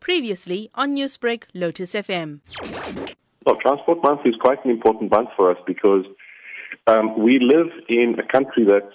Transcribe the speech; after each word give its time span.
Previously 0.00 0.70
on 0.74 0.94
Newsbreak, 0.96 1.44
Lotus 1.54 1.92
FM. 1.92 2.40
Well, 3.46 3.56
Transport 3.62 4.02
Month 4.02 4.20
is 4.24 4.34
quite 4.40 4.64
an 4.64 4.70
important 4.70 5.10
month 5.10 5.30
for 5.36 5.50
us 5.50 5.58
because 5.66 6.04
um, 6.86 7.22
we 7.22 7.38
live 7.40 7.68
in 7.88 8.16
a 8.18 8.26
country 8.26 8.64
that's 8.64 8.94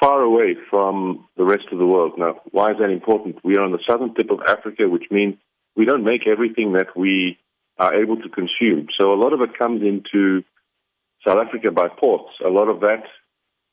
far 0.00 0.20
away 0.22 0.56
from 0.70 1.26
the 1.36 1.44
rest 1.44 1.66
of 1.72 1.78
the 1.78 1.86
world. 1.86 2.12
Now, 2.18 2.40
why 2.50 2.72
is 2.72 2.76
that 2.78 2.90
important? 2.90 3.36
We 3.44 3.56
are 3.56 3.62
on 3.62 3.72
the 3.72 3.82
southern 3.88 4.14
tip 4.14 4.30
of 4.30 4.40
Africa, 4.46 4.88
which 4.88 5.04
means 5.10 5.36
we 5.74 5.84
don't 5.84 6.04
make 6.04 6.26
everything 6.26 6.72
that 6.72 6.96
we 6.96 7.38
are 7.78 7.94
able 7.94 8.16
to 8.16 8.28
consume. 8.28 8.88
So 8.98 9.12
a 9.12 9.20
lot 9.20 9.32
of 9.32 9.40
it 9.40 9.58
comes 9.58 9.82
into 9.82 10.42
South 11.26 11.38
Africa 11.38 11.70
by 11.70 11.88
ports. 11.88 12.32
A 12.44 12.48
lot 12.48 12.68
of 12.68 12.80
that 12.80 13.04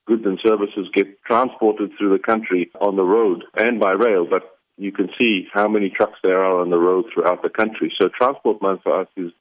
goods 0.06 0.24
and 0.26 0.40
services 0.46 0.88
get 0.94 1.22
transported 1.24 1.92
through 1.98 2.12
the 2.12 2.24
country 2.24 2.70
on 2.82 2.96
the 2.96 3.04
road 3.04 3.44
and 3.56 3.80
by 3.80 3.92
rail, 3.92 4.26
but 4.30 4.53
you 4.78 4.92
can 4.92 5.10
see 5.18 5.48
how 5.54 5.68
many 5.68 5.90
trucks 5.90 6.20
there 6.24 6.44
are 6.44 6.62
on 6.62 6.70
the 6.70 6.78
road 6.78 7.06
throughout 7.14 7.42
the 7.44 7.50
country. 7.50 7.94
So 8.00 8.10
transport 8.10 8.62
month 8.62 8.82
for 8.84 9.02
us 9.02 9.08
is 9.16 9.32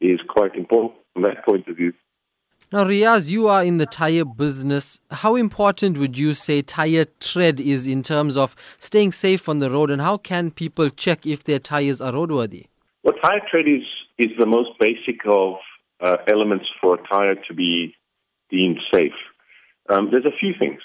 is 0.00 0.20
quite 0.28 0.56
important 0.56 1.00
from 1.12 1.22
that 1.22 1.44
point 1.44 1.68
of 1.68 1.76
view. 1.76 1.92
Now, 2.72 2.84
Riaz, 2.84 3.26
you 3.26 3.48
are 3.48 3.62
in 3.62 3.76
the 3.76 3.84
tire 3.84 4.24
business. 4.24 4.98
How 5.10 5.36
important 5.36 5.98
would 5.98 6.16
you 6.16 6.34
say 6.34 6.62
tire 6.62 7.04
tread 7.20 7.60
is 7.60 7.86
in 7.86 8.02
terms 8.02 8.34
of 8.36 8.56
staying 8.78 9.12
safe 9.12 9.46
on 9.46 9.58
the 9.58 9.70
road, 9.70 9.90
and 9.90 10.00
how 10.00 10.16
can 10.16 10.50
people 10.50 10.88
check 10.88 11.26
if 11.26 11.44
their 11.44 11.58
tires 11.58 12.00
are 12.00 12.12
roadworthy? 12.12 12.68
Well, 13.04 13.14
tire 13.22 13.42
tread 13.50 13.68
is 13.68 13.82
is 14.18 14.30
the 14.38 14.46
most 14.46 14.70
basic 14.80 15.20
of 15.26 15.56
uh, 16.00 16.16
elements 16.28 16.66
for 16.80 16.94
a 16.94 17.08
tire 17.08 17.34
to 17.34 17.54
be 17.54 17.94
deemed 18.50 18.80
safe. 18.92 19.12
Um, 19.90 20.08
there's 20.10 20.24
a 20.24 20.36
few 20.38 20.54
things. 20.58 20.80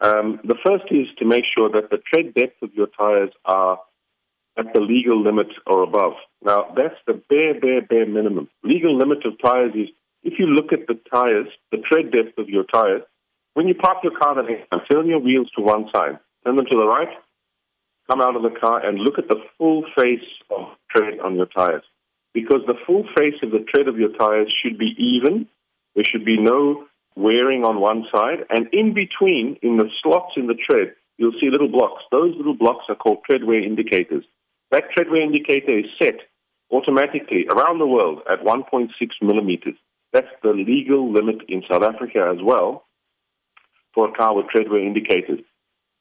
Um, 0.00 0.40
the 0.44 0.56
first 0.64 0.84
is 0.90 1.06
to 1.18 1.24
make 1.24 1.44
sure 1.44 1.68
that 1.70 1.90
the 1.90 1.98
tread 1.98 2.34
depth 2.34 2.62
of 2.62 2.72
your 2.74 2.86
tires 2.86 3.30
are 3.44 3.80
at 4.56 4.72
the 4.74 4.80
legal 4.80 5.22
limit 5.22 5.48
or 5.66 5.82
above. 5.82 6.14
Now, 6.42 6.72
that's 6.76 6.96
the 7.06 7.20
bare, 7.28 7.58
bare, 7.58 7.82
bare 7.82 8.06
minimum. 8.06 8.48
Legal 8.62 8.96
limit 8.96 9.24
of 9.24 9.40
tires 9.42 9.72
is 9.74 9.88
if 10.22 10.38
you 10.38 10.46
look 10.46 10.72
at 10.72 10.86
the 10.86 10.98
tires, 11.10 11.48
the 11.70 11.78
tread 11.78 12.10
depth 12.10 12.38
of 12.38 12.48
your 12.48 12.64
tires, 12.64 13.02
when 13.54 13.66
you 13.66 13.74
park 13.74 13.98
your 14.02 14.16
car 14.16 14.34
the 14.34 14.44
turn 14.90 15.06
your 15.06 15.20
wheels 15.20 15.50
to 15.56 15.62
one 15.62 15.86
side, 15.94 16.18
turn 16.44 16.56
them 16.56 16.66
to 16.66 16.76
the 16.76 16.86
right, 16.86 17.08
come 18.08 18.20
out 18.20 18.36
of 18.36 18.42
the 18.42 18.56
car 18.58 18.84
and 18.84 18.98
look 18.98 19.18
at 19.18 19.28
the 19.28 19.40
full 19.56 19.84
face 19.96 20.26
of 20.50 20.66
tread 20.90 21.20
on 21.20 21.36
your 21.36 21.46
tires. 21.46 21.82
Because 22.34 22.60
the 22.66 22.78
full 22.86 23.04
face 23.16 23.34
of 23.42 23.50
the 23.50 23.64
tread 23.72 23.88
of 23.88 23.98
your 23.98 24.12
tires 24.16 24.52
should 24.62 24.78
be 24.78 24.94
even. 24.98 25.48
There 25.94 26.04
should 26.04 26.24
be 26.24 26.36
no 26.38 26.86
wearing 27.18 27.64
on 27.64 27.80
one 27.80 28.04
side, 28.14 28.46
and 28.48 28.68
in 28.72 28.94
between, 28.94 29.58
in 29.60 29.76
the 29.76 29.90
slots 30.02 30.34
in 30.36 30.46
the 30.46 30.54
tread, 30.54 30.94
you'll 31.16 31.38
see 31.40 31.50
little 31.50 31.68
blocks. 31.68 32.02
Those 32.12 32.34
little 32.36 32.54
blocks 32.54 32.84
are 32.88 32.94
called 32.94 33.24
tread 33.26 33.42
wear 33.44 33.62
indicators. 33.62 34.24
That 34.70 34.84
tread 34.94 35.10
wear 35.10 35.22
indicator 35.22 35.78
is 35.78 35.86
set 36.00 36.20
automatically 36.70 37.46
around 37.50 37.78
the 37.78 37.86
world 37.86 38.20
at 38.30 38.44
1.6 38.44 38.88
millimeters. 39.20 39.74
That's 40.12 40.30
the 40.42 40.50
legal 40.50 41.12
limit 41.12 41.42
in 41.48 41.64
South 41.68 41.82
Africa 41.82 42.32
as 42.32 42.38
well 42.42 42.84
for 43.94 44.08
a 44.08 44.12
car 44.12 44.36
with 44.36 44.48
tread 44.48 44.70
wear 44.70 44.86
indicators. 44.86 45.40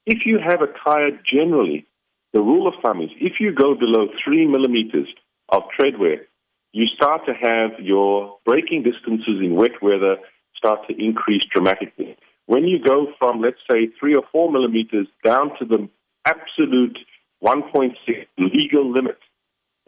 If 0.06 0.20
you 0.26 0.40
have 0.40 0.62
a 0.62 0.72
tire 0.86 1.12
generally, 1.26 1.88
the 2.34 2.42
rule 2.42 2.68
of 2.68 2.76
thumb 2.86 3.02
is 3.02 3.10
if 3.20 3.40
you 3.40 3.54
go 3.54 3.74
below 3.74 4.08
3 4.24 4.46
millimeters 4.48 5.08
of 5.50 5.64
tread 5.76 5.98
wear, 6.00 6.28
you 6.74 6.86
start 6.86 7.26
to 7.26 7.34
have 7.34 7.80
your 7.80 8.38
braking 8.46 8.84
distances 8.84 9.42
in 9.42 9.56
wet 9.56 9.82
weather 9.82 10.18
start 10.58 10.88
to 10.88 10.96
increase 11.04 11.44
dramatically. 11.54 12.18
When 12.46 12.64
you 12.64 12.80
go 12.80 13.08
from, 13.20 13.42
let's 13.42 13.60
say, 13.70 13.90
three 14.00 14.16
or 14.16 14.24
four 14.32 14.52
millimeters 14.52 15.08
down 15.24 15.52
to 15.60 15.66
the 15.66 15.90
absolute 16.26 16.98
1.6 17.44 17.94
legal 18.38 18.92
limit, 18.92 19.20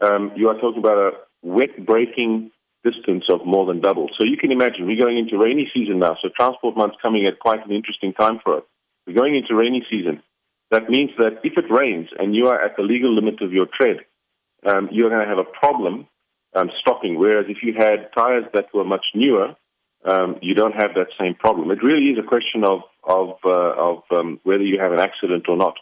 um, 0.00 0.32
you 0.36 0.48
are 0.48 0.58
talking 0.60 0.78
about 0.78 0.98
a 0.98 1.10
wet 1.42 1.84
braking 1.84 2.50
distance 2.84 3.24
of 3.30 3.44
more 3.44 3.66
than 3.66 3.80
double. 3.80 4.08
So 4.18 4.24
you 4.26 4.36
can 4.36 4.52
imagine 4.52 4.86
we're 4.86 5.02
going 5.02 5.18
into 5.18 5.38
rainy 5.38 5.70
season 5.74 5.98
now, 5.98 6.16
so 6.22 6.28
transport 6.34 6.76
month's 6.76 6.96
coming 7.02 7.26
at 7.26 7.38
quite 7.38 7.64
an 7.64 7.72
interesting 7.72 8.12
time 8.12 8.38
for 8.42 8.58
us. 8.58 8.62
We're 9.06 9.16
going 9.16 9.36
into 9.36 9.54
rainy 9.54 9.84
season. 9.90 10.22
That 10.70 10.88
means 10.88 11.10
that 11.18 11.40
if 11.42 11.58
it 11.58 11.70
rains 11.70 12.08
and 12.18 12.34
you 12.34 12.46
are 12.46 12.62
at 12.62 12.76
the 12.76 12.82
legal 12.82 13.14
limit 13.14 13.42
of 13.42 13.52
your 13.52 13.66
tread, 13.66 13.98
um, 14.64 14.88
you're 14.92 15.10
going 15.10 15.22
to 15.22 15.28
have 15.28 15.38
a 15.38 15.58
problem 15.58 16.06
um, 16.54 16.70
stopping. 16.80 17.18
Whereas 17.18 17.46
if 17.48 17.58
you 17.62 17.74
had 17.76 18.10
tires 18.16 18.44
that 18.54 18.66
were 18.72 18.84
much 18.84 19.06
newer, 19.14 19.56
um, 20.04 20.36
you 20.40 20.54
don't 20.54 20.74
have 20.74 20.94
that 20.94 21.08
same 21.18 21.34
problem. 21.34 21.70
It 21.70 21.82
really 21.82 22.06
is 22.06 22.18
a 22.18 22.26
question 22.26 22.64
of 22.64 22.80
of, 23.02 23.36
uh, 23.44 23.50
of 23.50 24.02
um, 24.10 24.40
whether 24.42 24.62
you 24.62 24.78
have 24.78 24.92
an 24.92 25.00
accident 25.00 25.46
or 25.48 25.56
not. 25.56 25.74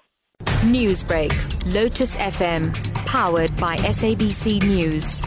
Newsbreak, 0.63 1.33
Lotus 1.73 2.17
FM, 2.17 2.73
powered 3.07 3.55
by 3.57 3.77
SABC 3.77 4.63
News. 4.63 5.21